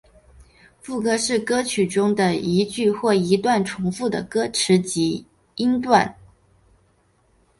[0.79, 5.27] 副歌是歌曲中一句或一段重复的歌词及
[5.57, 6.15] 音乐段落。